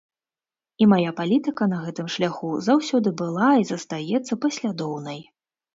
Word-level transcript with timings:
І 0.83 0.87
мая 0.93 1.11
палітыка 1.19 1.67
на 1.73 1.77
гэтым 1.85 2.09
шляху 2.15 2.51
заўсёды 2.69 3.09
была 3.23 3.49
і 3.67 3.73
застаецца 3.73 4.41
паслядоўнай. 4.47 5.19